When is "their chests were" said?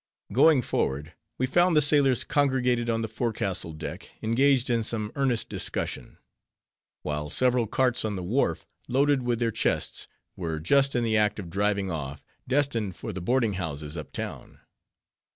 9.37-10.59